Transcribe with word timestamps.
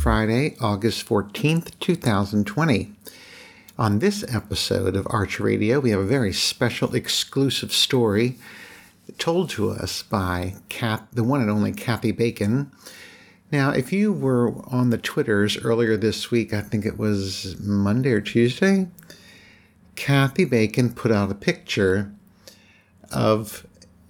Friday, 0.00 0.56
August 0.62 1.06
14th, 1.06 1.78
2020. 1.78 2.90
On 3.78 3.98
this 3.98 4.24
episode 4.34 4.96
of 4.96 5.06
Arch 5.10 5.38
Radio, 5.38 5.78
we 5.78 5.90
have 5.90 6.00
a 6.00 6.04
very 6.04 6.32
special 6.32 6.94
exclusive 6.94 7.70
story 7.70 8.38
told 9.18 9.50
to 9.50 9.68
us 9.68 10.02
by 10.02 10.54
the 11.12 11.22
one 11.22 11.42
and 11.42 11.50
only 11.50 11.72
Kathy 11.72 12.12
Bacon. 12.12 12.72
Now, 13.52 13.72
if 13.72 13.92
you 13.92 14.10
were 14.10 14.54
on 14.68 14.88
the 14.88 14.96
Twitters 14.96 15.62
earlier 15.62 15.98
this 15.98 16.30
week, 16.30 16.54
I 16.54 16.62
think 16.62 16.86
it 16.86 16.98
was 16.98 17.60
Monday 17.60 18.12
or 18.12 18.22
Tuesday, 18.22 18.88
Kathy 19.96 20.46
Bacon 20.46 20.94
put 20.94 21.12
out 21.12 21.30
a 21.30 21.34
picture 21.34 22.10
of 23.12 23.66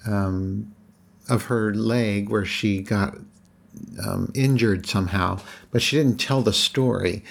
um, 0.06 0.72
of 1.28 1.46
her 1.46 1.74
leg 1.74 2.28
where 2.28 2.44
she 2.44 2.80
got 2.80 3.16
um, 4.04 4.30
injured 4.34 4.86
somehow, 4.86 5.40
but 5.70 5.82
she 5.82 5.96
didn't 5.96 6.18
tell 6.18 6.42
the 6.42 6.52
story. 6.52 7.24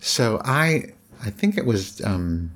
So 0.00 0.40
I 0.44 0.92
I 1.24 1.30
think 1.30 1.56
it 1.56 1.66
was 1.66 2.00
um, 2.04 2.50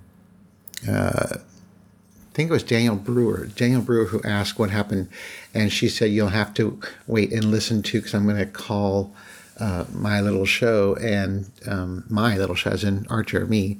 uh, 0.88 1.36
I 1.36 2.34
think 2.34 2.50
it 2.50 2.52
was 2.52 2.62
Daniel 2.62 2.96
Brewer, 2.96 3.46
Daniel 3.46 3.80
Brewer 3.80 4.06
who 4.06 4.22
asked 4.22 4.58
what 4.58 4.70
happened, 4.70 5.08
and 5.54 5.72
she 5.72 5.88
said 5.88 6.10
you'll 6.10 6.28
have 6.28 6.54
to 6.54 6.80
wait 7.06 7.32
and 7.32 7.50
listen 7.50 7.82
to 7.82 7.98
because 7.98 8.14
I'm 8.14 8.24
going 8.24 8.36
to 8.36 8.46
call 8.46 9.12
uh, 9.58 9.84
my 9.92 10.20
little 10.20 10.44
show 10.44 10.94
and 10.96 11.50
um, 11.66 12.04
my 12.08 12.36
little 12.36 12.54
show, 12.54 12.70
as 12.70 12.84
in 12.84 13.06
Archer, 13.10 13.44
me, 13.46 13.78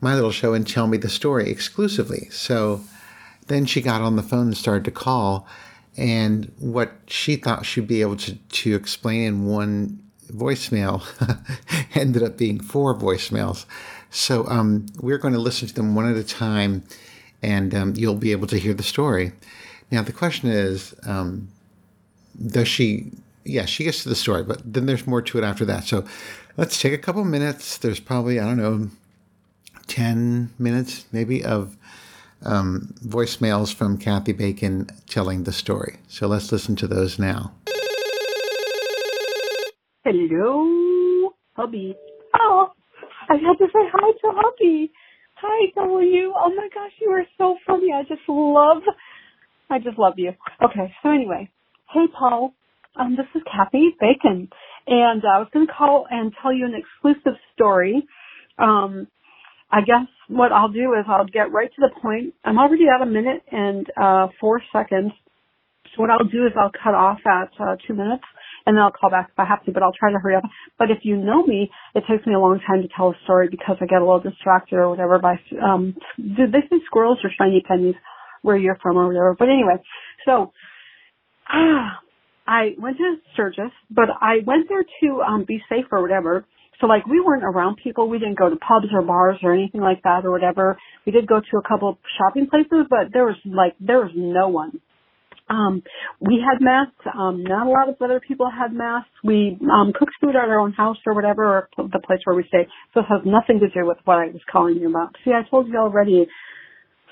my 0.00 0.14
little 0.14 0.32
show, 0.32 0.52
and 0.52 0.68
tell 0.68 0.86
me 0.86 0.98
the 0.98 1.08
story 1.08 1.48
exclusively. 1.48 2.28
So 2.30 2.84
then 3.46 3.64
she 3.64 3.80
got 3.80 4.02
on 4.02 4.16
the 4.16 4.22
phone 4.22 4.48
and 4.48 4.56
started 4.56 4.84
to 4.84 4.90
call, 4.90 5.46
and 5.96 6.52
what 6.58 6.92
she 7.06 7.36
thought 7.36 7.64
she'd 7.64 7.86
be 7.86 8.00
able 8.00 8.16
to 8.16 8.34
to 8.34 8.74
explain 8.74 9.22
in 9.22 9.46
one 9.46 10.00
voicemail 10.28 11.04
ended 11.94 12.22
up 12.22 12.36
being 12.36 12.60
four 12.60 12.94
voicemails. 12.94 13.66
So 14.10 14.46
um, 14.46 14.86
we're 15.00 15.18
going 15.18 15.34
to 15.34 15.40
listen 15.40 15.68
to 15.68 15.74
them 15.74 15.94
one 15.94 16.10
at 16.10 16.16
a 16.16 16.24
time, 16.24 16.84
and 17.42 17.74
um, 17.74 17.94
you'll 17.96 18.14
be 18.14 18.32
able 18.32 18.46
to 18.48 18.58
hear 18.58 18.74
the 18.74 18.82
story. 18.82 19.32
Now 19.90 20.02
the 20.02 20.12
question 20.12 20.48
is, 20.48 20.94
um, 21.06 21.48
does 22.46 22.68
she? 22.68 23.10
Yeah, 23.44 23.66
she 23.66 23.84
gets 23.84 24.02
to 24.04 24.08
the 24.08 24.14
story, 24.14 24.42
but 24.42 24.60
then 24.64 24.86
there's 24.86 25.06
more 25.06 25.20
to 25.20 25.38
it 25.38 25.44
after 25.44 25.64
that. 25.66 25.84
So 25.84 26.04
let's 26.56 26.80
take 26.80 26.94
a 26.94 26.98
couple 26.98 27.24
minutes. 27.24 27.76
There's 27.76 28.00
probably 28.00 28.40
I 28.40 28.44
don't 28.44 28.56
know, 28.56 28.88
ten 29.86 30.50
minutes 30.58 31.04
maybe 31.12 31.44
of 31.44 31.76
um, 32.42 32.94
voicemails 33.04 33.74
from 33.74 33.98
Kathy 33.98 34.32
Bacon 34.32 34.88
telling 35.08 35.44
the 35.44 35.52
story. 35.52 35.98
So 36.08 36.26
let's 36.26 36.52
listen 36.52 36.76
to 36.76 36.86
those 36.86 37.18
now. 37.18 37.52
Hello, 40.04 41.30
hubby. 41.56 41.96
Oh, 42.38 42.68
I 43.28 43.34
had 43.34 43.58
to 43.58 43.66
say 43.66 43.88
hi 43.92 44.12
to 44.12 44.32
hubby. 44.34 44.92
Hi, 45.36 45.72
how 45.76 45.96
are 45.96 46.02
you? 46.02 46.32
Oh 46.36 46.50
my 46.54 46.68
gosh, 46.74 46.92
you 47.00 47.10
are 47.10 47.24
so 47.38 47.56
funny. 47.66 47.88
I 47.94 48.02
just 48.02 48.22
love, 48.28 48.82
I 49.70 49.78
just 49.78 49.98
love 49.98 50.14
you. 50.16 50.32
Okay, 50.62 50.92
so 51.02 51.10
anyway, 51.10 51.50
hey 51.92 52.06
Paul, 52.18 52.54
um, 53.00 53.16
this 53.16 53.26
is 53.34 53.42
Kathy 53.50 53.96
Bacon, 54.00 54.48
and 54.86 55.22
I 55.24 55.38
was 55.38 55.48
going 55.52 55.66
to 55.66 55.72
call 55.72 56.06
and 56.10 56.32
tell 56.42 56.52
you 56.52 56.66
an 56.66 56.74
exclusive 56.74 57.38
story. 57.54 58.06
Um, 58.58 59.08
I 59.70 59.80
guess 59.80 60.06
what 60.28 60.52
I'll 60.52 60.70
do 60.70 60.94
is 60.94 61.04
I'll 61.08 61.26
get 61.26 61.52
right 61.52 61.70
to 61.70 61.80
the 61.80 61.90
point. 62.00 62.34
I'm 62.44 62.58
already 62.58 62.84
at 62.88 63.02
a 63.02 63.06
minute 63.06 63.42
and 63.50 63.86
uh, 64.00 64.28
four 64.40 64.62
seconds. 64.72 65.12
So 65.96 66.02
what 66.02 66.10
I'll 66.10 66.24
do 66.26 66.46
is 66.46 66.52
I'll 66.58 66.72
cut 66.72 66.94
off 66.94 67.18
at 67.26 67.50
uh, 67.60 67.76
two 67.86 67.94
minutes 67.94 68.24
and 68.66 68.76
then 68.76 68.82
I'll 68.82 68.92
call 68.92 69.10
back 69.10 69.30
if 69.32 69.38
I 69.38 69.44
have 69.44 69.64
to, 69.66 69.72
but 69.72 69.82
I'll 69.82 69.92
try 69.98 70.12
to 70.12 70.18
hurry 70.18 70.36
up. 70.36 70.44
But 70.78 70.90
if 70.90 70.98
you 71.02 71.16
know 71.16 71.44
me, 71.44 71.70
it 71.94 72.04
takes 72.10 72.26
me 72.26 72.34
a 72.34 72.40
long 72.40 72.60
time 72.66 72.82
to 72.82 72.88
tell 72.96 73.10
a 73.10 73.14
story 73.24 73.48
because 73.50 73.76
I 73.80 73.86
get 73.86 74.02
a 74.02 74.06
little 74.06 74.20
distracted 74.20 74.76
or 74.76 74.90
whatever 74.90 75.18
by, 75.18 75.36
um, 75.62 75.96
did 76.18 76.52
they 76.52 76.62
say 76.70 76.82
squirrels 76.86 77.18
or 77.24 77.30
shiny 77.38 77.62
pennies 77.66 77.96
where 78.42 78.56
you're 78.56 78.78
from 78.82 78.98
or 78.98 79.08
whatever? 79.08 79.36
But 79.38 79.48
anyway, 79.50 79.76
so, 80.26 80.52
ah, 81.48 82.00
I 82.46 82.74
went 82.78 82.98
to 82.98 83.16
Sturgis, 83.34 83.72
but 83.90 84.08
I 84.20 84.38
went 84.46 84.68
there 84.68 84.84
to, 85.02 85.22
um, 85.22 85.44
be 85.46 85.62
safe 85.68 85.86
or 85.92 86.02
whatever. 86.02 86.44
So 86.80 86.86
like 86.86 87.06
we 87.06 87.20
weren't 87.20 87.44
around 87.44 87.78
people. 87.82 88.08
We 88.08 88.18
didn't 88.18 88.38
go 88.38 88.50
to 88.50 88.56
pubs 88.56 88.86
or 88.92 89.02
bars 89.02 89.38
or 89.42 89.54
anything 89.54 89.80
like 89.80 90.02
that 90.02 90.24
or 90.24 90.30
whatever. 90.30 90.76
We 91.06 91.12
did 91.12 91.26
go 91.26 91.40
to 91.40 91.58
a 91.58 91.62
couple 91.62 91.90
of 91.90 91.96
shopping 92.18 92.48
places, 92.48 92.86
but 92.88 93.12
there 93.12 93.24
was 93.24 93.36
like, 93.44 93.74
there 93.80 93.98
was 93.98 94.12
no 94.14 94.48
one. 94.48 94.80
Um, 95.48 95.82
we 96.20 96.40
had 96.40 96.64
masks. 96.64 96.94
Um, 97.06 97.44
not 97.44 97.66
a 97.66 97.70
lot 97.70 97.88
of 97.88 97.96
other 98.00 98.20
people 98.26 98.48
had 98.50 98.72
masks. 98.72 99.10
We 99.22 99.58
um, 99.70 99.92
cooked 99.92 100.14
food 100.20 100.30
at 100.30 100.48
our 100.48 100.58
own 100.58 100.72
house 100.72 100.96
or 101.06 101.14
whatever, 101.14 101.44
or 101.44 101.68
the 101.76 102.00
place 102.00 102.20
where 102.24 102.34
we 102.34 102.44
stay. 102.48 102.66
So 102.94 103.00
it 103.00 103.06
has 103.10 103.20
nothing 103.26 103.60
to 103.60 103.68
do 103.68 103.86
with 103.86 103.98
what 104.04 104.18
I 104.18 104.26
was 104.26 104.40
calling 104.50 104.76
you 104.76 104.88
about. 104.88 105.14
See, 105.24 105.32
I 105.32 105.48
told 105.48 105.68
you 105.68 105.76
already. 105.76 106.26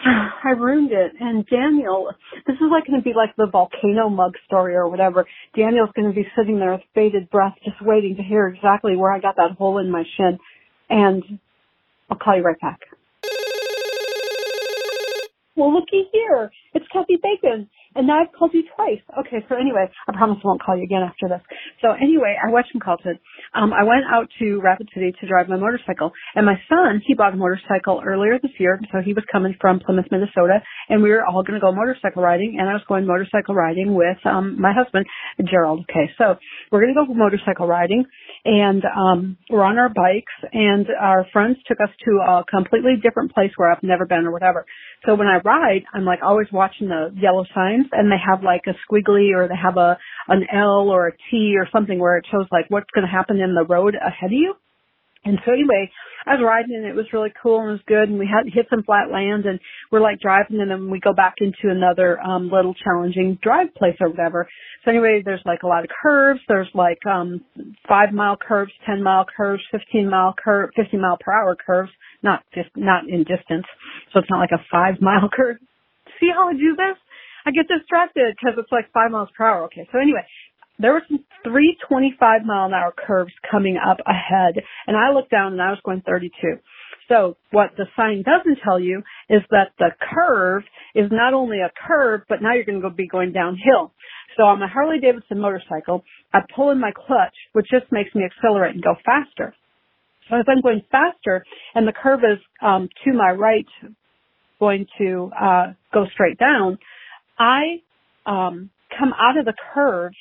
I 0.45 0.51
ruined 0.51 0.91
it. 0.93 1.13
And 1.21 1.47
Daniel, 1.47 2.11
this 2.47 2.57
is 2.57 2.69
like 2.71 2.87
going 2.87 3.01
to 3.01 3.05
be 3.05 3.15
like 3.15 3.35
the 3.37 3.47
volcano 3.51 4.09
mug 4.09 4.35
story 4.47 4.75
or 4.75 4.89
whatever. 4.89 5.27
Daniel's 5.57 5.91
going 5.95 6.09
to 6.09 6.15
be 6.15 6.27
sitting 6.37 6.59
there 6.59 6.73
with 6.73 6.83
bated 6.95 7.31
breath, 7.31 7.55
just 7.65 7.81
waiting 7.81 8.17
to 8.17 8.23
hear 8.23 8.49
exactly 8.49 8.97
where 8.97 9.13
I 9.13 9.21
got 9.21 9.37
that 9.37 9.53
hole 9.57 9.79
in 9.79 9.91
my 9.91 10.05
shin. 10.17 10.39
And 10.91 11.23
I'll 12.11 12.19
call 12.19 12.37
you 12.37 12.43
right 12.43 12.61
back. 12.61 12.81
Well, 15.55 15.75
looky 15.75 16.09
here. 16.13 16.51
It's 16.75 16.87
Kathy 16.93 17.19
Bacon. 17.23 17.69
And 17.95 18.07
now 18.07 18.23
I've 18.23 18.33
called 18.33 18.53
you 18.55 18.65
twice. 18.75 19.03
Okay, 19.21 19.45
so 19.49 19.57
anyway, 19.57 19.89
I 20.09 20.13
promise 20.13 20.39
I 20.43 20.47
won't 20.47 20.63
call 20.63 20.77
you 20.77 20.85
again 20.85 21.03
after 21.03 21.29
this. 21.29 21.43
So 21.83 21.93
anyway, 21.93 22.37
I 22.41 22.51
watched 22.51 22.75
him 22.75 22.81
call 22.81 22.97
it. 23.05 23.19
Um, 23.55 23.73
I 23.73 23.85
went 23.85 24.05
out 24.09 24.29
to 24.39 24.61
Rapid 24.61 24.89
City 24.95 25.13
to 25.21 25.27
drive 25.27 25.49
my 25.49 25.57
motorcycle. 25.57 26.13
And 26.35 26.47
my 26.47 26.57
son, 26.69 27.03
he 27.07 27.15
bought 27.15 27.35
a 27.35 27.37
motorcycle 27.37 28.03
earlier 28.05 28.39
this 28.41 28.53
year. 28.59 28.81
So 28.93 29.01
he 29.05 29.13
was 29.13 29.25
coming 29.31 29.55
from 29.61 29.81
Plymouth, 29.81 30.07
Minnesota. 30.11 30.61
And 30.89 31.03
we 31.03 31.11
were 31.11 31.25
all 31.25 31.43
going 31.43 31.59
to 31.59 31.61
go 31.61 31.73
motorcycle 31.73 32.23
riding. 32.23 32.57
And 32.59 32.69
I 32.69 32.73
was 32.73 32.83
going 32.89 33.07
motorcycle 33.07 33.55
riding 33.55 33.95
with, 33.95 34.19
um, 34.25 34.61
my 34.61 34.73
husband, 34.73 35.07
Gerald. 35.51 35.85
Okay, 35.91 36.11
so 36.17 36.37
we're 36.71 36.81
going 36.81 36.95
to 36.95 37.07
go 37.07 37.13
motorcycle 37.13 37.67
riding. 37.67 38.05
And, 38.45 38.83
um, 38.85 39.37
we're 39.51 39.63
on 39.63 39.79
our 39.79 39.89
bikes. 39.89 40.33
And 40.53 40.87
our 41.01 41.27
friends 41.33 41.59
took 41.67 41.79
us 41.81 41.91
to 42.05 42.21
a 42.21 42.45
completely 42.51 42.95
different 43.03 43.33
place 43.33 43.51
where 43.57 43.71
I've 43.71 43.83
never 43.83 44.07
been 44.07 44.27
or 44.27 44.33
whatever. 44.33 44.67
So 45.07 45.15
when 45.15 45.29
I 45.29 45.39
ride, 45.45 45.83
I'm 45.95 46.05
like 46.05 46.21
always 46.23 46.49
watching 46.53 46.89
the 46.89 47.13
yellow 47.17 47.45
signs 47.55 47.87
and 47.93 48.11
they 48.11 48.17
have 48.25 48.43
like 48.43 48.63
a 48.67 48.75
squiggly 48.87 49.35
or 49.37 49.49
they 49.49 49.57
have 49.61 49.77
a, 49.77 49.99
an 50.29 50.47
L 50.53 50.91
or 50.91 51.09
a 51.09 51.13
T 51.31 51.55
or 51.59 51.69
something 51.73 51.99
where 51.99 52.17
it 52.17 52.27
shows 52.31 52.47
like 52.51 52.67
what's 52.69 52.91
going 52.95 53.07
to 53.07 53.11
happen 53.11 53.41
in 53.41 53.55
the 53.55 53.65
road 53.65 53.95
ahead 53.95 54.31
of 54.31 54.33
you. 54.33 54.55
And 55.25 55.39
so 55.47 55.53
anyway, 55.53 55.91
I 56.27 56.35
was 56.35 56.45
riding 56.45 56.75
and 56.77 56.87
it 56.87 56.95
was 56.97 57.07
really 57.13 57.33
cool 57.43 57.61
and 57.61 57.69
it 57.71 57.73
was 57.73 57.87
good 57.87 58.09
and 58.09 58.19
we 58.19 58.27
had 58.27 58.53
hit 58.53 58.67
some 58.71 58.83
flat 58.85 59.11
land 59.13 59.47
and 59.47 59.61
we're 59.91 60.01
like 60.01 60.21
driving 60.21 60.61
and 60.61 60.71
then 60.71 60.91
we 60.91 61.01
go 61.01 61.13
back 61.13 61.37
into 61.39 61.71
another 61.71 62.21
um 62.21 62.51
little 62.51 62.75
challenging 62.75 63.39
drive 63.43 63.75
place 63.75 63.97
or 64.01 64.11
whatever. 64.11 64.49
So 64.85 64.91
anyway, 64.91 65.23
there's 65.25 65.43
like 65.45 65.63
a 65.63 65.67
lot 65.69 65.85
of 65.85 65.91
curves. 66.03 66.41
There's 66.49 66.69
like 66.75 67.05
um 67.07 67.43
five 67.89 68.13
mile 68.13 68.37
curves, 68.37 68.73
ten 68.87 69.03
mile 69.03 69.27
curves, 69.37 69.63
fifteen 69.71 70.11
mile 70.11 70.35
curve, 70.43 70.71
fifty 70.77 70.97
mile 70.97 71.19
per 71.21 71.33
hour 71.33 71.57
curves, 71.57 71.91
not 72.23 72.43
just 72.55 72.71
not 72.77 73.09
in 73.09 73.25
distance. 73.25 73.67
So 74.13 74.21
it's 74.21 74.31
not 74.31 74.41
like 74.41 74.53
a 74.53 74.65
five 74.71 75.01
mile 75.01 75.29
curve. 75.35 75.57
See 76.21 76.31
how 76.35 76.49
I 76.49 76.55
do 76.55 76.77
this? 76.77 76.97
I 77.47 77.51
get 77.51 77.67
distracted 77.69 78.37
because 78.39 78.59
it's 78.59 78.73
like 78.73 78.93
five 78.93 79.11
miles 79.11 79.29
per 79.37 79.47
hour. 79.47 79.65
Okay, 79.65 79.89
so 79.93 79.99
anyway, 79.99 80.23
there 80.83 80.93
were 80.93 81.03
some 81.09 81.25
325 81.45 82.45
mile 82.45 82.67
an 82.67 82.75
hour 82.75 82.93
curves 82.97 83.33
coming 83.51 83.79
up 83.79 83.99
ahead, 84.07 84.63
and 84.87 84.97
I 84.97 85.13
looked 85.13 85.31
down 85.31 85.53
and 85.53 85.63
I 85.63 85.71
was 85.71 85.81
going 85.85 86.03
32. 86.07 86.59
So 87.09 87.37
what 87.51 87.71
the 87.77 87.87
sign 87.97 88.23
doesn't 88.23 88.59
tell 88.65 88.81
you 88.81 89.03
is 89.29 89.43
that 89.51 89.73
the 89.79 89.91
curve 90.15 90.63
is 90.95 91.11
not 91.11 91.35
only 91.35 91.59
a 91.59 91.71
curve, 91.87 92.23
but 92.29 92.43
now 92.43 92.55
you're 92.55 92.65
going 92.65 92.81
to 92.81 92.91
be 92.91 93.09
going 93.09 93.33
downhill. 93.33 93.93
So 94.37 94.45
on 94.45 94.61
my 94.61 94.69
Harley 94.69 94.99
Davidson 95.01 95.41
motorcycle, 95.41 96.05
I 96.33 96.41
pull 96.55 96.71
in 96.71 96.81
my 96.81 96.93
clutch, 96.95 97.35
which 97.53 97.67
just 97.71 97.91
makes 97.93 98.15
me 98.15 98.25
accelerate 98.25 98.75
and 98.75 98.83
go 98.83 98.95
faster. 99.05 99.55
So 100.31 100.37
as 100.37 100.45
I'm 100.49 100.63
going 100.63 100.83
faster 100.91 101.45
and 101.75 101.87
the 101.87 101.93
curve 101.93 102.21
is 102.21 102.39
um, 102.63 102.89
to 103.05 103.13
my 103.13 103.31
right, 103.31 103.67
going 104.59 104.87
to 104.99 105.31
uh, 105.39 105.67
go 105.93 106.07
straight 106.15 106.39
down, 106.39 106.79
I 107.39 107.83
um, 108.25 108.71
come 108.99 109.13
out 109.19 109.37
of 109.37 109.45
the 109.45 109.55
curve 109.75 110.13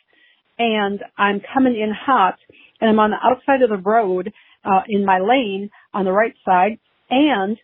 and 0.62 1.02
I'm 1.18 1.42
coming 1.54 1.74
in 1.74 1.92
hot 1.92 2.38
and 2.80 2.90
I'm 2.90 3.00
on 3.00 3.10
the 3.10 3.18
outside 3.18 3.64
of 3.64 3.70
the 3.70 3.82
road 3.84 4.32
uh, 4.64 4.82
in 4.88 5.04
my 5.06 5.20
lane 5.20 5.72
on 5.92 6.06
the 6.06 6.12
right 6.12 6.36
side 6.46 6.78
and 7.10 7.58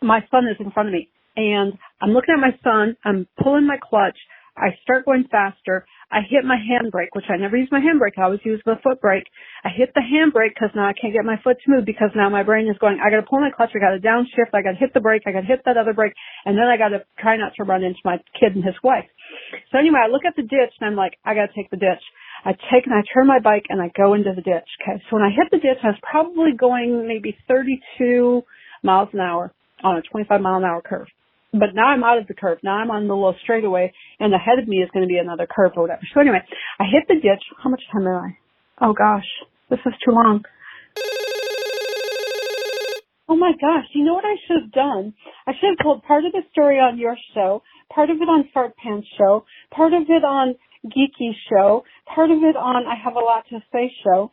my 0.00 0.20
son 0.30 0.46
is 0.46 0.56
in 0.60 0.70
front 0.70 0.88
of 0.88 0.92
me 0.92 1.08
and 1.36 1.72
I'm 2.00 2.10
looking 2.10 2.34
at 2.34 2.40
my 2.40 2.56
son, 2.62 2.96
I'm 3.04 3.26
pulling 3.42 3.66
my 3.66 3.78
clutch, 3.82 4.16
I 4.56 4.76
start 4.82 5.06
going 5.06 5.24
faster. 5.30 5.86
I 6.12 6.20
hit 6.28 6.44
my 6.44 6.56
handbrake, 6.56 7.14
which 7.14 7.24
I 7.30 7.36
never 7.36 7.56
use 7.56 7.68
my 7.70 7.80
handbrake. 7.80 8.18
I 8.18 8.24
always 8.24 8.44
use 8.44 8.60
the 8.66 8.74
foot 8.82 9.00
brake. 9.00 9.24
I 9.64 9.70
hit 9.70 9.94
the 9.94 10.02
handbrake 10.02 10.54
because 10.54 10.70
now 10.74 10.86
I 10.86 10.92
can't 10.92 11.14
get 11.14 11.24
my 11.24 11.40
foot 11.42 11.56
to 11.64 11.70
move 11.70 11.84
because 11.86 12.10
now 12.14 12.28
my 12.28 12.42
brain 12.42 12.68
is 12.68 12.76
going, 12.78 12.98
I 13.00 13.10
gotta 13.10 13.26
pull 13.28 13.40
my 13.40 13.50
clutch, 13.50 13.70
I 13.74 13.78
gotta 13.78 14.00
downshift, 14.00 14.52
I 14.52 14.62
gotta 14.62 14.76
hit 14.76 14.92
the 14.92 15.00
brake, 15.00 15.22
I 15.26 15.32
gotta 15.32 15.46
hit 15.46 15.62
that 15.64 15.76
other 15.76 15.94
brake, 15.94 16.12
and 16.44 16.58
then 16.58 16.66
I 16.66 16.76
gotta 16.76 17.04
try 17.18 17.36
not 17.36 17.54
to 17.56 17.64
run 17.64 17.84
into 17.84 18.00
my 18.04 18.18
kid 18.38 18.54
and 18.54 18.64
his 18.64 18.74
wife. 18.82 19.06
So 19.72 19.78
anyway, 19.78 20.00
I 20.04 20.08
look 20.08 20.24
at 20.26 20.36
the 20.36 20.42
ditch 20.42 20.72
and 20.80 20.88
I'm 20.88 20.96
like, 20.96 21.18
I 21.24 21.34
gotta 21.34 21.52
take 21.54 21.70
the 21.70 21.76
ditch. 21.76 22.02
I 22.44 22.52
take 22.52 22.86
and 22.86 22.94
I 22.94 23.02
turn 23.12 23.26
my 23.26 23.38
bike 23.38 23.66
and 23.68 23.80
I 23.82 23.90
go 23.94 24.14
into 24.14 24.32
the 24.34 24.42
ditch. 24.42 24.68
Okay. 24.80 25.02
So 25.08 25.16
when 25.16 25.22
I 25.22 25.30
hit 25.30 25.50
the 25.50 25.58
ditch, 25.58 25.78
I 25.82 25.88
was 25.88 26.00
probably 26.02 26.52
going 26.56 27.06
maybe 27.06 27.36
32 27.48 28.42
miles 28.82 29.08
an 29.12 29.20
hour 29.20 29.52
on 29.84 29.96
a 29.96 30.02
25 30.02 30.40
mile 30.40 30.56
an 30.56 30.64
hour 30.64 30.82
curve. 30.82 31.08
But 31.52 31.74
now 31.74 31.88
I'm 31.88 32.04
out 32.04 32.18
of 32.18 32.26
the 32.28 32.34
curve. 32.34 32.58
Now 32.62 32.76
I'm 32.76 32.90
on 32.90 33.08
the 33.08 33.14
little 33.14 33.34
straightaway 33.42 33.92
and 34.20 34.32
ahead 34.32 34.58
of 34.58 34.68
me 34.68 34.78
is 34.78 34.90
going 34.92 35.04
to 35.04 35.08
be 35.08 35.18
another 35.18 35.46
curve 35.50 35.72
or 35.76 35.82
whatever. 35.82 36.02
So 36.14 36.20
anyway, 36.20 36.40
I 36.78 36.84
hit 36.84 37.08
the 37.08 37.16
ditch. 37.16 37.42
How 37.62 37.70
much 37.70 37.82
time 37.92 38.06
am 38.06 38.14
I? 38.14 38.36
Oh 38.80 38.94
gosh, 38.94 39.26
this 39.68 39.80
is 39.84 39.92
too 40.04 40.12
long. 40.12 40.44
Oh 43.30 43.36
my 43.36 43.52
gosh, 43.60 43.86
you 43.94 44.04
know 44.04 44.14
what 44.14 44.24
I 44.24 44.34
should 44.44 44.60
have 44.60 44.72
done? 44.72 45.14
I 45.46 45.52
should 45.52 45.70
have 45.70 45.84
told 45.84 46.02
part 46.02 46.24
of 46.24 46.32
the 46.32 46.42
story 46.50 46.78
on 46.78 46.98
your 46.98 47.16
show, 47.32 47.62
part 47.94 48.10
of 48.10 48.16
it 48.16 48.28
on 48.28 48.48
Fart 48.52 48.74
Pants 48.76 49.06
show, 49.16 49.44
part 49.70 49.94
of 49.94 50.02
it 50.02 50.24
on 50.24 50.56
Geeky 50.84 51.30
show, 51.48 51.84
part 52.12 52.32
of 52.32 52.38
it 52.38 52.56
on 52.56 52.88
I 52.88 52.96
Have 52.98 53.14
a 53.14 53.20
Lot 53.20 53.44
to 53.50 53.60
Say 53.72 53.92
show. 54.02 54.32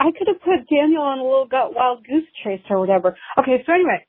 I 0.00 0.10
could 0.10 0.26
have 0.26 0.42
put 0.42 0.66
Daniel 0.68 1.02
on 1.02 1.20
a 1.20 1.22
little 1.22 1.46
gut 1.46 1.72
wild 1.72 2.04
goose 2.04 2.26
chase 2.42 2.66
or 2.68 2.80
whatever. 2.80 3.16
Okay, 3.38 3.62
so 3.64 3.74
anyway, 3.74 4.04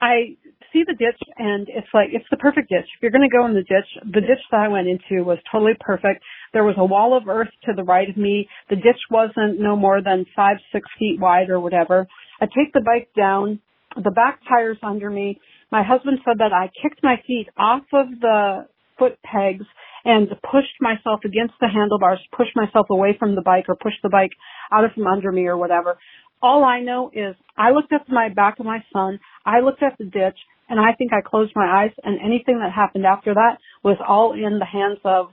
I 0.00 0.36
see 0.72 0.84
the 0.86 0.94
ditch 0.94 1.18
and 1.36 1.66
it's 1.68 1.88
like, 1.92 2.10
it's 2.12 2.30
the 2.30 2.36
perfect 2.36 2.68
ditch. 2.68 2.86
If 2.94 3.02
you're 3.02 3.10
going 3.10 3.28
to 3.28 3.36
go 3.36 3.44
in 3.46 3.54
the 3.54 3.66
ditch, 3.66 3.90
the 4.04 4.20
ditch 4.20 4.44
that 4.52 4.60
I 4.60 4.68
went 4.68 4.86
into 4.86 5.24
was 5.24 5.38
totally 5.50 5.74
perfect. 5.80 6.22
There 6.52 6.64
was 6.64 6.76
a 6.78 6.84
wall 6.84 7.16
of 7.16 7.26
earth 7.26 7.50
to 7.64 7.72
the 7.74 7.82
right 7.82 8.08
of 8.08 8.16
me. 8.16 8.48
The 8.70 8.76
ditch 8.76 9.02
wasn't 9.10 9.58
no 9.58 9.74
more 9.74 10.00
than 10.00 10.26
five, 10.36 10.58
six 10.70 10.86
feet 10.96 11.18
wide 11.18 11.50
or 11.50 11.58
whatever. 11.58 12.06
I 12.40 12.46
take 12.46 12.72
the 12.72 12.82
bike 12.84 13.10
down. 13.16 13.60
The 13.96 14.10
back 14.10 14.40
tire's 14.48 14.78
under 14.82 15.10
me. 15.10 15.40
My 15.72 15.82
husband 15.82 16.18
said 16.24 16.38
that 16.38 16.52
I 16.52 16.70
kicked 16.82 17.02
my 17.02 17.16
feet 17.26 17.48
off 17.56 17.82
of 17.92 18.08
the 18.20 18.66
foot 18.98 19.18
pegs 19.24 19.64
and 20.04 20.28
pushed 20.28 20.80
myself 20.80 21.20
against 21.24 21.54
the 21.60 21.68
handlebars, 21.68 22.20
pushed 22.36 22.54
myself 22.54 22.86
away 22.90 23.16
from 23.18 23.34
the 23.34 23.42
bike 23.42 23.64
or 23.68 23.76
pushed 23.76 24.02
the 24.02 24.08
bike 24.08 24.32
out 24.72 24.84
of 24.84 24.92
from 24.92 25.06
under 25.06 25.32
me 25.32 25.46
or 25.46 25.56
whatever. 25.56 25.98
All 26.42 26.64
I 26.64 26.80
know 26.80 27.10
is 27.12 27.34
I 27.56 27.70
looked 27.70 27.92
at 27.92 28.08
my 28.08 28.28
back 28.28 28.60
of 28.60 28.66
my 28.66 28.84
son, 28.92 29.18
I 29.44 29.60
looked 29.60 29.82
at 29.82 29.98
the 29.98 30.04
ditch, 30.04 30.38
and 30.68 30.78
I 30.78 30.92
think 30.92 31.12
I 31.12 31.28
closed 31.28 31.52
my 31.56 31.82
eyes 31.82 31.92
and 32.04 32.20
anything 32.20 32.60
that 32.60 32.72
happened 32.72 33.06
after 33.06 33.34
that 33.34 33.58
was 33.82 33.96
all 34.06 34.32
in 34.32 34.58
the 34.58 34.64
hands 34.64 34.98
of 35.04 35.30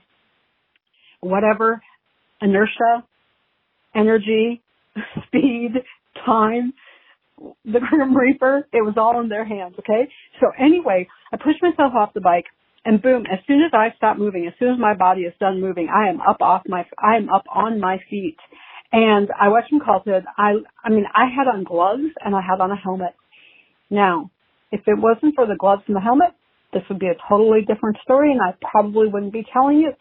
whatever 1.20 1.82
inertia, 2.40 3.04
energy, 3.94 4.60
speed, 5.26 5.72
time, 6.26 6.72
the 7.38 7.80
Grim 7.88 8.16
Reaper, 8.16 8.66
it 8.72 8.84
was 8.84 8.94
all 8.96 9.20
in 9.20 9.28
their 9.28 9.44
hands, 9.44 9.74
okay? 9.78 10.10
So 10.40 10.48
anyway, 10.58 11.08
I 11.32 11.36
pushed 11.36 11.62
myself 11.62 11.92
off 11.94 12.14
the 12.14 12.20
bike 12.20 12.46
and 12.84 13.00
boom, 13.00 13.24
as 13.32 13.38
soon 13.46 13.62
as 13.62 13.72
I 13.72 13.94
stop 13.96 14.18
moving, 14.18 14.46
as 14.46 14.52
soon 14.58 14.74
as 14.74 14.78
my 14.78 14.94
body 14.94 15.22
is 15.22 15.32
done 15.40 15.60
moving, 15.60 15.88
I 15.88 16.10
am 16.10 16.20
up 16.20 16.40
off 16.40 16.62
my, 16.66 16.84
I 16.98 17.16
am 17.16 17.30
up 17.30 17.44
on 17.52 17.80
my 17.80 17.98
feet. 18.10 18.36
And 18.92 19.28
I 19.40 19.48
watched 19.48 19.72
him 19.72 19.80
calted. 19.80 20.24
I, 20.36 20.52
I 20.84 20.90
mean, 20.90 21.04
I 21.14 21.24
had 21.34 21.48
on 21.48 21.64
gloves 21.64 22.12
and 22.22 22.34
I 22.34 22.42
had 22.42 22.60
on 22.60 22.70
a 22.70 22.76
helmet. 22.76 23.14
Now, 23.90 24.30
if 24.70 24.80
it 24.86 24.98
wasn't 24.98 25.34
for 25.34 25.46
the 25.46 25.56
gloves 25.58 25.82
and 25.86 25.96
the 25.96 26.00
helmet, 26.00 26.32
this 26.72 26.82
would 26.88 26.98
be 26.98 27.08
a 27.08 27.16
totally 27.28 27.62
different 27.66 27.96
story 28.02 28.32
and 28.32 28.40
I 28.40 28.54
probably 28.70 29.08
wouldn't 29.08 29.32
be 29.32 29.46
telling 29.50 29.88
it. 29.88 29.98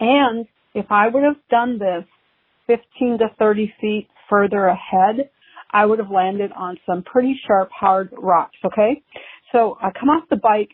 And 0.00 0.46
if 0.74 0.86
I 0.90 1.08
would 1.08 1.22
have 1.22 1.36
done 1.48 1.78
this 1.78 2.04
15 2.66 3.18
to 3.18 3.26
30 3.38 3.72
feet 3.80 4.08
further 4.28 4.66
ahead, 4.66 5.30
I 5.74 5.84
would 5.84 5.98
have 5.98 6.10
landed 6.10 6.52
on 6.56 6.78
some 6.86 7.02
pretty 7.02 7.34
sharp, 7.46 7.68
hard 7.72 8.10
rocks, 8.16 8.56
okay? 8.64 9.02
So 9.50 9.76
I 9.82 9.90
come 9.90 10.08
off 10.08 10.22
the 10.30 10.36
bike 10.36 10.70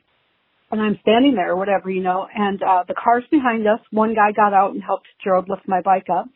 and 0.71 0.81
I'm 0.81 0.99
standing 1.01 1.35
there 1.35 1.53
or 1.53 1.57
whatever, 1.57 1.91
you 1.91 2.03
know, 2.03 2.29
and 2.33 2.63
uh 2.63 2.85
the 2.87 2.95
car's 2.95 3.25
behind 3.31 3.67
us. 3.67 3.81
One 3.91 4.15
guy 4.15 4.31
got 4.37 4.53
out 4.53 4.73
and 4.75 4.83
helped 4.83 5.09
Gerald 5.25 5.49
lift 5.49 5.63
my 5.67 5.81
bike 5.81 6.09
up. 6.13 6.27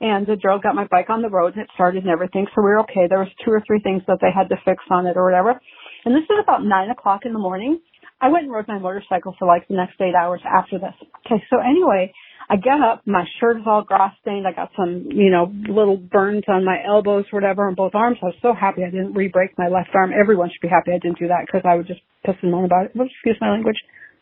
And 0.00 0.28
uh, 0.28 0.36
Gerald 0.42 0.62
got 0.62 0.74
my 0.74 0.86
bike 0.90 1.10
on 1.10 1.22
the 1.22 1.30
road 1.30 1.54
and 1.54 1.62
it 1.62 1.70
started 1.74 2.02
and 2.02 2.12
everything, 2.12 2.46
so 2.54 2.62
we 2.62 2.70
were 2.70 2.80
okay. 2.80 3.06
There 3.08 3.18
was 3.20 3.32
two 3.44 3.52
or 3.52 3.62
three 3.66 3.80
things 3.80 4.02
that 4.08 4.18
they 4.20 4.32
had 4.34 4.48
to 4.48 4.56
fix 4.64 4.82
on 4.90 5.06
it 5.06 5.16
or 5.16 5.24
whatever. 5.24 5.60
And 6.04 6.14
this 6.14 6.24
is 6.24 6.38
about 6.42 6.64
nine 6.64 6.90
o'clock 6.90 7.20
in 7.24 7.32
the 7.32 7.38
morning. 7.38 7.80
I 8.20 8.28
went 8.28 8.44
and 8.44 8.52
rode 8.52 8.68
my 8.68 8.78
motorcycle 8.78 9.34
for 9.38 9.46
like 9.46 9.68
the 9.68 9.74
next 9.74 10.00
eight 10.00 10.14
hours 10.14 10.40
after 10.44 10.78
this. 10.78 10.94
Okay, 11.26 11.42
so 11.50 11.58
anyway, 11.60 12.12
I 12.50 12.56
get 12.56 12.80
up, 12.80 13.02
my 13.06 13.24
shirt 13.38 13.58
is 13.58 13.62
all 13.66 13.84
grass 13.84 14.14
stained. 14.22 14.46
I 14.46 14.52
got 14.52 14.70
some, 14.76 15.06
you 15.10 15.30
know, 15.30 15.52
little 15.68 15.96
burns 15.96 16.44
on 16.48 16.64
my 16.64 16.78
elbows, 16.86 17.26
or 17.32 17.40
whatever, 17.40 17.68
on 17.68 17.74
both 17.74 17.94
arms. 17.94 18.18
I 18.22 18.26
was 18.26 18.34
so 18.40 18.54
happy 18.54 18.82
I 18.82 18.90
didn't 18.90 19.14
re-break 19.14 19.56
my 19.58 19.68
left 19.68 19.90
arm. 19.94 20.12
Everyone 20.18 20.48
should 20.48 20.62
be 20.62 20.68
happy 20.68 20.92
I 20.92 20.98
didn't 20.98 21.18
do 21.18 21.28
that 21.28 21.46
because 21.46 21.62
I 21.68 21.76
would 21.76 21.86
just 21.86 22.00
piss 22.24 22.36
and 22.42 22.50
moan 22.50 22.64
about 22.64 22.86
it. 22.86 22.92
Well, 22.96 23.06
excuse 23.06 23.36
my 23.40 23.50
language. 23.50 23.76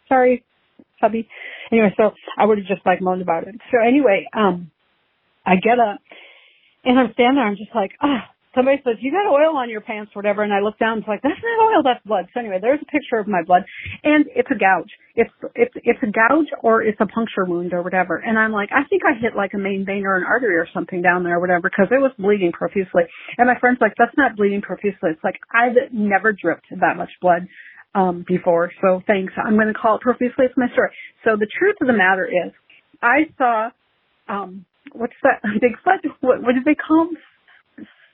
Sorry, 0.08 0.44
hubby. 1.00 1.28
Anyway, 1.72 1.94
so 1.96 2.12
I 2.36 2.44
would 2.44 2.58
have 2.58 2.66
just 2.66 2.84
like 2.84 3.00
moaned 3.00 3.22
about 3.22 3.46
it. 3.46 3.54
So 3.70 3.78
anyway, 3.80 4.26
um, 4.34 4.70
I 5.44 5.56
get 5.56 5.78
up 5.78 6.00
and 6.84 6.98
I'm 6.98 7.12
standing 7.14 7.36
there. 7.36 7.46
I'm 7.46 7.56
just 7.56 7.74
like, 7.74 7.92
ah, 8.02 8.28
somebody 8.56 8.80
says, 8.82 8.96
you 9.00 9.12
got 9.12 9.28
oil 9.28 9.56
on 9.56 9.70
your 9.70 9.82
pants 9.82 10.12
or 10.16 10.24
whatever. 10.24 10.42
And 10.42 10.52
I 10.52 10.60
look 10.60 10.78
down, 10.80 10.98
and 10.98 11.02
it's 11.04 11.08
like, 11.08 11.22
that's 11.22 11.38
not 11.38 11.58
oil, 11.68 11.82
that's 11.84 12.02
blood. 12.06 12.26
So 12.34 12.40
anyway, 12.40 12.58
there's 12.60 12.80
a 12.82 12.90
picture 12.90 13.20
of 13.20 13.28
my 13.28 13.44
blood 13.44 13.62
and 14.04 14.26
it's 14.34 14.48
a 14.50 14.58
gouge. 14.58 14.90
It's, 15.16 15.30
it's, 15.54 15.74
it's 15.84 16.00
a 16.02 16.10
gouge 16.10 16.48
or 16.62 16.82
it's 16.82 17.00
a 17.00 17.06
puncture 17.06 17.44
wound 17.46 17.74
or 17.74 17.82
whatever. 17.82 18.16
And 18.16 18.38
I'm 18.38 18.52
like, 18.52 18.70
I 18.72 18.88
think 18.88 19.02
I 19.04 19.14
hit 19.20 19.36
like 19.36 19.52
a 19.54 19.58
main 19.58 19.84
vein 19.86 20.04
or 20.06 20.16
an 20.16 20.24
artery 20.24 20.56
or 20.56 20.68
something 20.74 21.02
down 21.02 21.24
there 21.24 21.36
or 21.36 21.40
whatever 21.40 21.68
because 21.70 21.88
it 21.92 22.00
was 22.00 22.12
bleeding 22.18 22.52
profusely. 22.52 23.04
And 23.38 23.46
my 23.46 23.58
friend's 23.60 23.80
like, 23.80 23.94
that's 23.98 24.16
not 24.16 24.36
bleeding 24.36 24.62
profusely. 24.62 25.12
It's 25.12 25.24
like, 25.24 25.36
I've 25.52 25.76
never 25.92 26.32
dripped 26.32 26.66
that 26.70 26.96
much 26.96 27.10
blood. 27.22 27.48
Um, 27.94 28.26
before, 28.28 28.70
so 28.82 29.02
thanks. 29.06 29.32
I'm 29.42 29.54
going 29.56 29.68
to 29.68 29.74
call 29.74 29.96
it 29.96 30.02
profusely. 30.02 30.44
It's 30.44 30.54
my 30.56 30.68
story. 30.72 30.90
So 31.24 31.32
the 31.40 31.48
truth 31.58 31.76
of 31.80 31.88
the 31.88 31.94
matter 31.94 32.26
is, 32.26 32.52
I 33.02 33.26
saw, 33.38 33.70
um, 34.28 34.66
what's 34.92 35.14
that? 35.22 35.40
Bigfoot? 35.62 36.04
What, 36.20 36.42
what 36.42 36.54
did 36.54 36.64
they 36.66 36.76
call 36.76 37.06
them? 37.06 37.16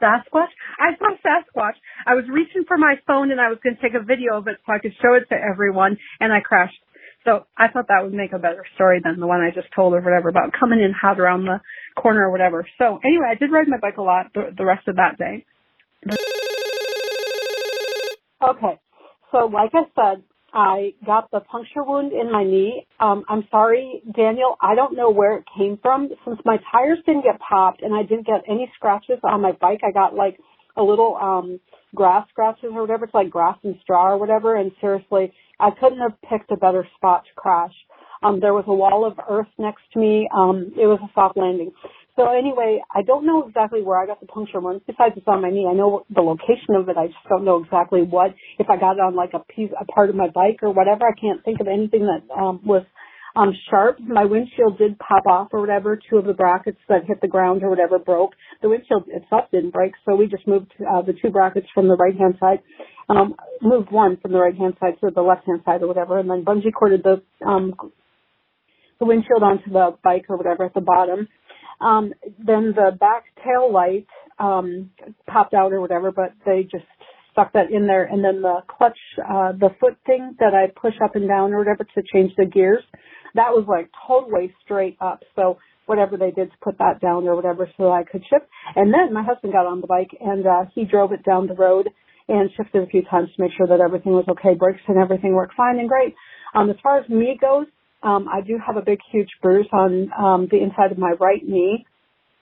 Sasquatch. 0.03 0.51
I 0.79 0.99
saw 0.99 1.15
Sasquatch. 1.23 1.79
I 2.07 2.15
was 2.15 2.25
reaching 2.29 2.65
for 2.67 2.77
my 2.77 2.95
phone 3.07 3.31
and 3.31 3.41
I 3.41 3.49
was 3.49 3.59
going 3.63 3.77
to 3.77 3.83
take 3.83 3.95
a 3.95 4.03
video 4.05 4.37
of 4.37 4.49
it 4.49 4.57
so 4.67 4.73
I 4.73 4.79
could 4.79 4.95
show 5.01 5.15
it 5.15 5.29
to 5.31 5.37
everyone 5.37 5.97
and 6.21 6.33
I 6.33 6.41
crashed. 6.41 6.79
So 7.25 7.47
I 7.57 7.69
thought 7.69 7.87
that 7.87 8.03
would 8.03 8.13
make 8.13 8.33
a 8.33 8.39
better 8.39 8.65
story 8.75 9.01
than 9.03 9.21
the 9.21 9.27
one 9.29 9.41
I 9.41 9.55
just 9.55 9.69
told 9.75 9.95
or 9.95 10.01
whatever 10.01 10.29
about 10.29 10.53
coming 10.59 10.81
in 10.81 10.93
hot 10.93 11.21
around 11.21 11.45
the 11.45 11.61
corner 11.95 12.27
or 12.27 12.33
whatever. 12.33 12.67
So 12.79 12.99
anyway, 13.05 13.27
I 13.31 13.37
did 13.37 13.53
ride 13.53 13.69
my 13.69 13.79
bike 13.79 13.99
a 13.99 14.03
lot 14.03 14.33
the, 14.35 14.51
the 14.57 14.65
rest 14.65 14.89
of 14.89 14.97
that 14.97 15.19
day. 15.19 15.47
Okay. 18.43 18.81
So 19.31 19.47
like 19.47 19.71
I 19.73 19.85
said, 19.95 20.25
I 20.53 20.95
got 21.07 21.31
the 21.31 21.41
puncture 21.41 21.83
wound 21.85 22.13
in 22.13 22.31
my 22.33 22.45
knee. 22.45 22.87
Um, 23.01 23.25
I'm 23.29 23.47
sorry, 23.51 24.03
Daniel, 24.17 24.57
I 24.61 24.75
don't 24.75 24.97
know 24.97 25.11
where 25.11 25.39
it 25.39 25.45
came 25.57 25.79
from. 25.83 26.09
Since 26.27 26.41
my 26.45 26.59
tires 26.73 26.99
didn't 27.07 27.25
get 27.25 27.41
popped 27.41 27.83
and 27.83 27.95
I 27.95 28.03
didn't 28.03 28.27
get 28.27 28.43
any 28.49 28.71
scratches 28.77 29.19
on 29.25 29.43
my 29.43 29.53
bike, 29.53 29.81
I 29.85 29.93
got 29.93 30.15
like 30.15 30.39
a 30.77 30.83
little 30.83 31.17
um 31.17 31.61
grass 31.95 32.27
scratches 32.31 32.71
or 32.75 32.83
whatever. 32.83 33.05
It's 33.07 33.15
like 33.15 33.31
grass 33.31 33.59
and 33.65 33.77
straw 33.83 34.09
or 34.13 34.19
whatever. 34.19 34.57
And 34.57 34.73
seriously, 34.81 35.33
I 35.61 35.71
couldn't 35.71 36.01
have 36.01 36.21
picked 36.29 36.51
a 36.53 36.57
better 36.57 36.87
spot 36.97 37.25
to 37.25 37.35
crash. 37.41 37.75
Um, 38.23 38.41
there 38.41 38.55
was 38.55 38.65
a 38.69 38.75
wall 38.75 39.05
of 39.05 39.19
earth 39.29 39.49
next 39.59 39.83
to 39.95 39.99
me. 39.99 40.29
Um, 40.35 40.73
it 40.77 40.87
was 40.87 41.01
a 41.03 41.11
soft 41.15 41.37
landing. 41.37 41.73
So 42.17 42.31
anyway, 42.31 42.81
I 42.95 43.03
don't 43.03 43.25
know 43.25 43.47
exactly 43.47 43.83
where 43.83 43.99
I 43.99 44.07
got 44.07 44.21
the 44.21 44.27
puncture 44.27 44.61
wound. 44.61 44.83
Besides, 44.87 45.15
it's 45.17 45.27
on 45.27 45.41
my 45.41 45.51
knee. 45.51 45.67
I 45.71 45.75
know 45.75 46.05
the 46.15 46.21
location 46.21 46.75
of 46.77 46.89
it. 46.89 46.97
I 46.99 47.07
just 47.07 47.25
don't 47.29 47.45
know 47.45 47.63
exactly 47.63 48.03
what. 48.03 48.35
If 48.59 48.69
I 48.69 48.77
got 48.77 48.93
it 48.93 49.01
on 49.01 49.15
like 49.17 49.33
a 49.35 49.41
piece, 49.53 49.71
a 49.81 49.85
part 49.87 50.11
of 50.11 50.17
my 50.17 50.29
bike 50.29 50.59
or 50.63 50.73
whatever, 50.73 51.07
I 51.07 51.19
can't 51.19 51.43
think 51.43 51.61
of 51.61 51.69
anything 51.69 52.07
that 52.07 52.23
um, 52.35 52.61
was 52.65 52.85
um, 53.35 53.55
sharp. 53.71 53.99
My 53.99 54.27
windshield 54.27 54.77
did 54.77 54.99
pop 54.99 55.27
off 55.27 55.49
or 55.53 55.61
whatever. 55.61 55.99
Two 56.11 56.19
of 56.19 56.27
the 56.27 56.35
brackets 56.35 56.79
that 56.91 57.07
hit 57.07 57.23
the 57.23 57.29
ground 57.29 57.63
or 57.63 57.71
whatever 57.71 57.99
broke. 57.99 58.33
The 58.61 58.69
windshield 58.69 59.05
itself 59.09 59.45
didn't 59.51 59.71
break, 59.71 59.93
so 60.05 60.15
we 60.15 60.27
just 60.27 60.47
moved 60.47 60.73
uh, 60.81 61.01
the 61.01 61.15
two 61.15 61.31
brackets 61.31 61.67
from 61.75 61.89
the 61.89 61.97
right 61.97 62.17
hand 62.17 62.35
side. 62.39 62.61
Um, 63.09 63.35
moved 63.63 63.91
one 63.91 64.19
from 64.21 64.33
the 64.33 64.39
right 64.39 64.57
hand 64.57 64.77
side 64.81 65.01
to 65.01 65.11
the 65.15 65.23
left 65.23 65.47
hand 65.47 65.63
side 65.65 65.83
or 65.83 65.89
whatever, 65.89 66.19
and 66.19 66.29
then 66.29 66.45
bungee 66.45 66.73
corded 66.79 67.03
the 67.05 67.23
um, 67.47 67.73
the 69.01 69.07
windshield 69.07 69.43
onto 69.43 69.71
the 69.71 69.97
bike 70.05 70.27
or 70.29 70.37
whatever 70.37 70.65
at 70.65 70.75
the 70.75 70.81
bottom. 70.81 71.27
Um, 71.81 72.13
then 72.39 72.75
the 72.75 72.97
back 72.99 73.25
tail 73.45 73.73
light 73.73 74.07
um, 74.39 74.91
popped 75.27 75.55
out 75.55 75.73
or 75.73 75.81
whatever, 75.81 76.13
but 76.13 76.33
they 76.45 76.63
just 76.63 76.85
stuck 77.33 77.53
that 77.53 77.71
in 77.71 77.87
there. 77.87 78.05
And 78.05 78.25
then 78.25 78.43
the 78.43 78.61
clutch, 78.69 78.99
uh, 79.19 79.53
the 79.53 79.71
foot 79.81 79.97
thing 80.07 80.37
that 80.39 80.55
I 80.55 80.71
push 80.79 80.95
up 81.03 81.17
and 81.17 81.29
down 81.29 81.53
or 81.53 81.59
whatever 81.59 81.85
to 81.85 82.03
change 82.13 82.33
the 82.37 82.47
gears, 82.47 82.83
that 83.35 83.51
was 83.51 83.65
like 83.69 83.91
totally 84.07 84.55
straight 84.65 84.97
up. 85.01 85.23
So 85.35 85.59
whatever 85.87 86.17
they 86.17 86.31
did 86.31 86.51
to 86.51 86.57
put 86.63 86.79
that 86.79 87.01
down 87.01 87.27
or 87.27 87.35
whatever 87.35 87.69
so 87.77 87.91
I 87.91 88.05
could 88.05 88.23
shift. 88.31 88.47
And 88.77 88.93
then 88.93 89.13
my 89.13 89.23
husband 89.23 89.53
got 89.53 89.67
on 89.67 89.81
the 89.81 89.87
bike 89.87 90.11
and 90.21 90.47
uh, 90.47 90.65
he 90.75 90.85
drove 90.85 91.13
it 91.13 91.25
down 91.25 91.47
the 91.47 91.55
road 91.55 91.89
and 92.29 92.51
shifted 92.57 92.83
a 92.83 92.87
few 92.87 93.03
times 93.03 93.29
to 93.35 93.43
make 93.43 93.53
sure 93.57 93.67
that 93.67 93.81
everything 93.81 94.13
was 94.13 94.25
okay. 94.29 94.55
Brakes 94.55 94.81
and 94.87 94.99
everything 94.99 95.35
worked 95.35 95.55
fine 95.57 95.79
and 95.79 95.89
great. 95.89 96.15
Um, 96.55 96.71
as 96.71 96.77
far 96.83 96.99
as 96.99 97.09
me 97.09 97.37
goes, 97.41 97.67
um, 98.03 98.29
I 98.29 98.41
do 98.41 98.59
have 98.65 98.77
a 98.77 98.83
big, 98.83 98.99
huge 99.11 99.31
bruise 99.41 99.69
on 99.73 100.11
um, 100.19 100.49
the 100.51 100.63
inside 100.63 100.93
of 100.93 100.99
my 100.99 101.13
right 101.21 101.43
knee. 101.43 101.87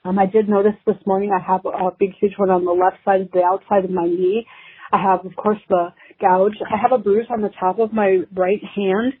Um, 0.03 0.17
I 0.17 0.25
did 0.25 0.49
notice 0.49 0.73
this 0.85 0.95
morning 1.05 1.31
I 1.31 1.39
have 1.45 1.65
a 1.65 1.91
big, 1.99 2.11
huge 2.19 2.33
one 2.37 2.49
on 2.49 2.65
the 2.65 2.71
left 2.71 2.97
side 3.05 3.21
of 3.21 3.31
the 3.31 3.43
outside 3.43 3.85
of 3.85 3.91
my 3.91 4.05
knee. 4.05 4.47
I 4.91 5.01
have, 5.01 5.25
of 5.25 5.35
course, 5.35 5.59
the 5.69 5.89
gouge. 6.19 6.57
I 6.65 6.77
have 6.81 6.91
a 6.91 7.01
bruise 7.01 7.27
on 7.29 7.41
the 7.41 7.51
top 7.59 7.79
of 7.79 7.93
my 7.93 8.19
right 8.35 8.61
hand. 8.75 9.13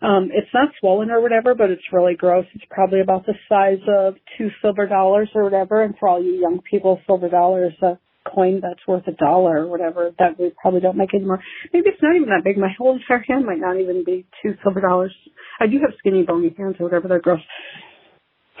Um, 0.00 0.30
it's 0.32 0.48
not 0.54 0.68
swollen 0.78 1.10
or 1.10 1.20
whatever, 1.20 1.54
but 1.54 1.70
it's 1.70 1.82
really 1.92 2.14
gross. 2.14 2.46
It's 2.54 2.64
probably 2.70 3.00
about 3.00 3.26
the 3.26 3.34
size 3.48 3.82
of 3.88 4.14
two 4.36 4.48
silver 4.62 4.86
dollars 4.86 5.28
or 5.34 5.42
whatever. 5.42 5.82
And 5.82 5.94
for 5.98 6.08
all 6.08 6.22
you 6.22 6.40
young 6.40 6.60
people, 6.70 7.00
silver 7.06 7.28
dollar 7.28 7.66
is 7.66 7.82
a 7.82 7.98
coin 8.34 8.60
that's 8.62 8.86
worth 8.86 9.06
a 9.06 9.12
dollar 9.12 9.64
or 9.64 9.66
whatever 9.66 10.10
that 10.18 10.38
we 10.38 10.52
probably 10.60 10.80
don't 10.80 10.96
make 10.96 11.14
anymore. 11.14 11.40
Maybe 11.72 11.88
it's 11.88 12.02
not 12.02 12.16
even 12.16 12.28
that 12.28 12.44
big. 12.44 12.58
My 12.58 12.72
whole 12.76 12.94
entire 12.96 13.24
hand 13.26 13.46
might 13.46 13.60
not 13.60 13.78
even 13.80 14.04
be 14.04 14.26
two 14.42 14.54
silver 14.62 14.80
dollars. 14.80 15.14
I 15.60 15.66
do 15.66 15.78
have 15.80 15.94
skinny 15.98 16.22
bony 16.22 16.54
hands 16.56 16.76
or 16.78 16.84
whatever. 16.84 17.08
They're 17.08 17.20
gross. 17.20 17.40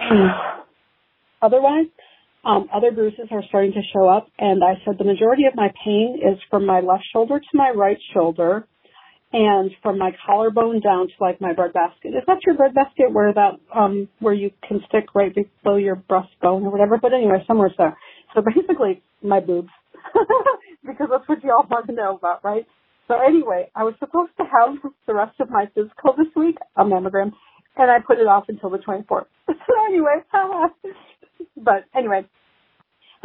Otherwise, 1.42 1.86
um, 2.44 2.68
other 2.72 2.92
bruises 2.92 3.28
are 3.30 3.42
starting 3.48 3.72
to 3.72 3.82
show 3.92 4.08
up, 4.08 4.28
and 4.38 4.62
I 4.62 4.74
said 4.84 4.96
the 4.98 5.04
majority 5.04 5.44
of 5.46 5.54
my 5.54 5.72
pain 5.84 6.20
is 6.22 6.38
from 6.50 6.66
my 6.66 6.80
left 6.80 7.04
shoulder 7.12 7.38
to 7.38 7.46
my 7.54 7.70
right 7.74 7.98
shoulder, 8.14 8.66
and 9.32 9.70
from 9.82 9.98
my 9.98 10.10
collarbone 10.24 10.80
down 10.80 11.08
to 11.08 11.14
like 11.20 11.40
my 11.40 11.52
breadbasket. 11.52 12.14
Is 12.14 12.22
that 12.26 12.38
your 12.46 12.54
breadbasket 12.56 13.12
where 13.12 13.32
that 13.34 13.58
um 13.74 14.08
where 14.20 14.32
you 14.32 14.50
can 14.66 14.80
stick 14.88 15.14
right 15.14 15.34
below 15.62 15.76
your 15.76 15.96
breastbone 15.96 16.62
or 16.62 16.70
whatever? 16.70 16.98
But 17.00 17.12
anyway, 17.12 17.44
somewhere 17.46 17.70
there. 17.76 17.96
So 18.34 18.42
basically, 18.42 19.02
my 19.22 19.40
boobs, 19.40 19.70
because 20.86 21.08
that's 21.10 21.28
what 21.28 21.42
you 21.42 21.50
all 21.50 21.66
want 21.70 21.86
to 21.86 21.92
know 21.92 22.16
about, 22.16 22.44
right? 22.44 22.66
So 23.08 23.14
anyway, 23.18 23.70
I 23.74 23.84
was 23.84 23.94
supposed 23.98 24.32
to 24.36 24.44
have 24.44 24.76
the 25.06 25.14
rest 25.14 25.40
of 25.40 25.50
my 25.50 25.66
physical 25.74 26.14
this 26.16 26.28
week, 26.36 26.56
a 26.76 26.84
mammogram, 26.84 27.32
and 27.76 27.90
I 27.90 27.98
put 28.06 28.18
it 28.18 28.26
off 28.26 28.44
until 28.48 28.70
the 28.70 28.78
24th. 28.78 29.26
so 29.48 29.72
anyway, 29.88 30.20
but 31.56 31.84
anyway, 31.96 32.26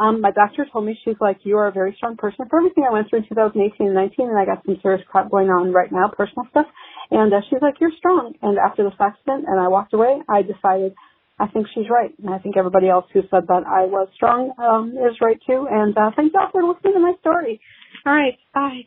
um, 0.00 0.20
my 0.20 0.30
doctor 0.30 0.66
told 0.72 0.86
me 0.86 0.98
she's 1.04 1.20
like, 1.20 1.38
you 1.44 1.56
are 1.58 1.68
a 1.68 1.72
very 1.72 1.94
strong 1.96 2.16
person 2.16 2.46
for 2.48 2.58
everything 2.58 2.84
I 2.88 2.92
went 2.92 3.10
through 3.10 3.20
in 3.20 3.28
2018 3.28 3.86
and 3.86 3.94
19, 3.94 4.28
and 4.28 4.38
I 4.38 4.44
got 4.44 4.64
some 4.64 4.78
serious 4.82 5.02
crap 5.08 5.30
going 5.30 5.48
on 5.48 5.72
right 5.72 5.92
now, 5.92 6.08
personal 6.08 6.46
stuff. 6.50 6.66
And 7.10 7.32
uh, 7.32 7.40
she's 7.48 7.62
like, 7.62 7.74
you're 7.80 7.94
strong. 7.98 8.34
And 8.42 8.58
after 8.58 8.82
this 8.82 8.98
accident, 8.98 9.44
and 9.46 9.60
I 9.60 9.68
walked 9.68 9.92
away, 9.92 10.18
I 10.28 10.42
decided 10.42 10.94
I 11.38 11.48
think 11.48 11.66
she's 11.74 11.90
right, 11.90 12.14
and 12.22 12.32
I 12.32 12.38
think 12.38 12.56
everybody 12.56 12.88
else 12.88 13.06
who 13.12 13.22
said 13.22 13.48
that 13.48 13.64
I 13.66 13.86
was 13.86 14.08
strong 14.14 14.52
um, 14.58 14.90
is 14.92 15.20
right 15.20 15.38
too. 15.46 15.66
And 15.68 15.96
uh, 15.96 16.10
thank 16.14 16.32
y'all 16.32 16.50
for 16.52 16.62
listening 16.62 16.94
to 16.94 17.00
my 17.00 17.14
story. 17.20 17.60
All 18.06 18.12
right, 18.12 18.34
bye. 18.54 18.82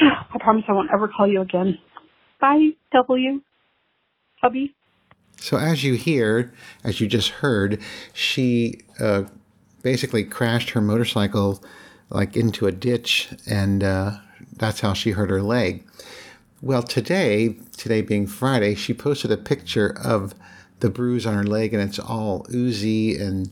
I 0.00 0.38
promise 0.40 0.64
I 0.68 0.72
won't 0.72 0.90
ever 0.92 1.08
call 1.08 1.28
you 1.28 1.42
again. 1.42 1.78
Bye, 2.40 2.70
W. 2.92 3.40
Hubby. 4.42 4.74
So 5.36 5.56
as 5.56 5.84
you 5.84 5.94
hear, 5.94 6.52
as 6.82 7.00
you 7.00 7.06
just 7.06 7.28
heard, 7.28 7.80
she 8.12 8.80
uh, 8.98 9.24
basically 9.82 10.24
crashed 10.24 10.70
her 10.70 10.80
motorcycle 10.80 11.62
like 12.10 12.36
into 12.36 12.66
a 12.66 12.72
ditch, 12.72 13.28
and 13.48 13.84
uh, 13.84 14.12
that's 14.56 14.80
how 14.80 14.92
she 14.92 15.12
hurt 15.12 15.30
her 15.30 15.42
leg. 15.42 15.86
Well, 16.60 16.82
today, 16.82 17.56
today 17.76 18.02
being 18.02 18.26
Friday, 18.26 18.74
she 18.74 18.92
posted 18.92 19.30
a 19.30 19.36
picture 19.36 19.96
of 20.04 20.34
the 20.80 20.90
bruise 20.90 21.26
on 21.26 21.34
her 21.34 21.44
leg, 21.44 21.74
and 21.74 21.82
it's 21.82 21.98
all 21.98 22.46
oozy 22.52 23.16
and 23.16 23.50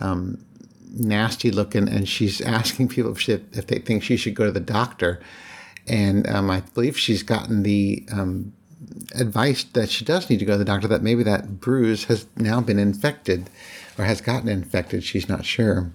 um, 0.00 0.44
nasty 0.90 1.50
looking. 1.50 1.88
And 1.88 2.08
she's 2.08 2.40
asking 2.40 2.88
people 2.88 3.12
if, 3.12 3.20
she, 3.20 3.32
if, 3.32 3.66
they 3.66 3.78
think 3.78 4.02
she 4.02 4.16
should 4.16 4.34
go 4.34 4.46
to 4.46 4.52
the 4.52 4.60
doctor. 4.60 5.20
And 5.86 6.28
um, 6.28 6.50
I 6.50 6.60
believe 6.60 6.98
she's 6.98 7.22
gotten 7.22 7.62
the 7.62 8.06
um, 8.12 8.52
advice 9.14 9.64
that 9.64 9.90
she 9.90 10.04
does 10.04 10.30
need 10.30 10.38
to 10.38 10.44
go 10.44 10.52
to 10.52 10.58
the 10.58 10.64
doctor. 10.64 10.88
That 10.88 11.02
maybe 11.02 11.22
that 11.24 11.60
bruise 11.60 12.04
has 12.04 12.26
now 12.36 12.60
been 12.60 12.78
infected 12.78 13.50
or 13.98 14.04
has 14.04 14.20
gotten 14.20 14.48
infected. 14.48 15.04
She's 15.04 15.28
not 15.28 15.44
sure. 15.44 15.90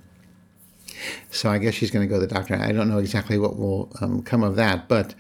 So 1.30 1.50
I 1.50 1.58
guess 1.58 1.74
she's 1.74 1.92
going 1.92 2.08
to 2.08 2.10
go 2.10 2.20
to 2.20 2.26
the 2.26 2.34
doctor. 2.34 2.56
I 2.56 2.72
don't 2.72 2.90
know 2.90 2.98
exactly 2.98 3.38
what 3.38 3.58
will 3.58 3.92
um, 4.02 4.24
come 4.24 4.44
of 4.44 4.56
that, 4.56 4.88
but 4.88 5.14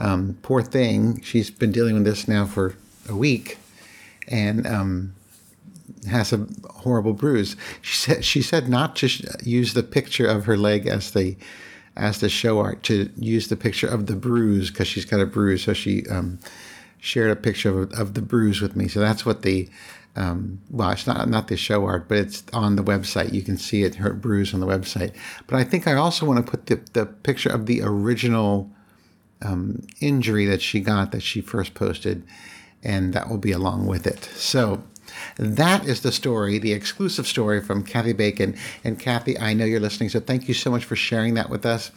um, 0.00 0.38
poor 0.42 0.62
thing, 0.62 1.20
she's 1.22 1.50
been 1.50 1.72
dealing 1.72 1.94
with 1.94 2.04
this 2.04 2.28
now 2.28 2.46
for 2.46 2.76
a 3.08 3.14
week, 3.14 3.58
and 4.28 4.66
um, 4.66 5.14
has 6.08 6.32
a 6.32 6.46
horrible 6.70 7.12
bruise. 7.12 7.56
She 7.80 7.96
said 7.96 8.24
she 8.24 8.42
said 8.42 8.68
not 8.68 8.96
to 8.96 9.08
sh- 9.08 9.22
use 9.42 9.74
the 9.74 9.82
picture 9.82 10.26
of 10.26 10.44
her 10.44 10.56
leg 10.56 10.86
as 10.86 11.12
the 11.12 11.36
as 11.96 12.20
the 12.20 12.28
show 12.28 12.58
art, 12.58 12.82
to 12.84 13.10
use 13.16 13.48
the 13.48 13.56
picture 13.56 13.88
of 13.88 14.06
the 14.06 14.16
bruise 14.16 14.70
because 14.70 14.86
she's 14.86 15.06
got 15.06 15.20
a 15.20 15.26
bruise. 15.26 15.64
So 15.64 15.72
she 15.72 16.06
um, 16.08 16.38
shared 16.98 17.30
a 17.30 17.36
picture 17.36 17.82
of, 17.82 17.92
of 17.92 18.14
the 18.14 18.20
bruise 18.20 18.60
with 18.60 18.76
me. 18.76 18.86
So 18.86 19.00
that's 19.00 19.24
what 19.24 19.42
the 19.42 19.68
um, 20.14 20.60
well, 20.70 20.90
it's 20.90 21.06
not 21.06 21.28
not 21.28 21.48
the 21.48 21.56
show 21.56 21.84
art, 21.84 22.08
but 22.08 22.18
it's 22.18 22.42
on 22.52 22.76
the 22.76 22.84
website. 22.84 23.32
You 23.32 23.42
can 23.42 23.58
see 23.58 23.82
it, 23.82 23.96
her 23.96 24.12
bruise 24.12 24.54
on 24.54 24.60
the 24.60 24.66
website. 24.66 25.14
But 25.46 25.56
I 25.56 25.64
think 25.64 25.86
I 25.86 25.94
also 25.94 26.24
want 26.24 26.44
to 26.44 26.50
put 26.50 26.66
the, 26.66 26.76
the 26.92 27.06
picture 27.06 27.50
of 27.50 27.66
the 27.66 27.82
original 27.82 28.70
um, 29.42 29.86
injury 30.00 30.46
that 30.46 30.62
she 30.62 30.80
got 30.80 31.12
that 31.12 31.22
she 31.22 31.42
first 31.42 31.74
posted, 31.74 32.26
and 32.82 33.12
that 33.14 33.28
will 33.28 33.38
be 33.38 33.52
along 33.52 33.86
with 33.86 34.06
it. 34.06 34.24
So 34.34 34.82
that 35.38 35.86
is 35.86 36.02
the 36.02 36.12
story, 36.12 36.58
the 36.58 36.72
exclusive 36.72 37.26
story 37.26 37.60
from 37.60 37.84
Kathy 37.84 38.12
Bacon. 38.12 38.56
And 38.84 38.98
Kathy, 38.98 39.38
I 39.38 39.54
know 39.54 39.64
you're 39.64 39.80
listening, 39.80 40.08
so 40.08 40.20
thank 40.20 40.48
you 40.48 40.54
so 40.54 40.70
much 40.70 40.84
for 40.84 40.96
sharing 40.96 41.34
that 41.34 41.50
with 41.50 41.66
us 41.66 41.90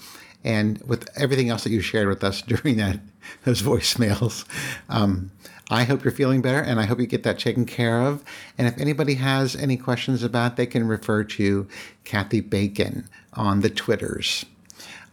and 0.43 0.81
with 0.83 1.09
everything 1.17 1.49
else 1.49 1.63
that 1.63 1.71
you 1.71 1.81
shared 1.81 2.07
with 2.07 2.23
us 2.23 2.41
during 2.47 2.77
that 2.77 2.99
those 3.43 3.61
voicemails. 3.61 4.45
Um, 4.87 5.31
I 5.69 5.83
hope 5.83 6.03
you're 6.03 6.11
feeling 6.11 6.41
better 6.41 6.59
and 6.59 6.79
I 6.79 6.85
hope 6.85 6.99
you 6.99 7.05
get 7.05 7.23
that 7.23 7.37
taken 7.37 7.65
care 7.65 8.01
of. 8.01 8.23
And 8.57 8.67
if 8.67 8.77
anybody 8.79 9.15
has 9.15 9.55
any 9.55 9.77
questions 9.77 10.23
about, 10.23 10.55
they 10.55 10.65
can 10.65 10.87
refer 10.87 11.23
to 11.25 11.67
Kathy 12.05 12.41
Bacon 12.41 13.07
on 13.33 13.61
the 13.61 13.69
Twitters. 13.69 14.45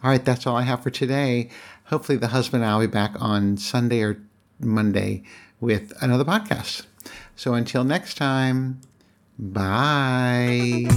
All 0.03 0.09
right, 0.09 0.23
that's 0.23 0.47
all 0.47 0.55
I 0.55 0.63
have 0.63 0.81
for 0.81 0.89
today. 0.89 1.49
Hopefully, 1.85 2.17
the 2.17 2.27
husband 2.27 2.63
and 2.63 2.71
I 2.71 2.75
will 2.75 2.87
be 2.87 2.91
back 2.91 3.13
on 3.19 3.57
Sunday 3.57 4.01
or 4.01 4.21
Monday 4.59 5.23
with 5.59 5.93
another 6.01 6.25
podcast. 6.25 6.85
So 7.35 7.53
until 7.53 7.83
next 7.83 8.15
time, 8.17 8.81
bye. 9.37 10.87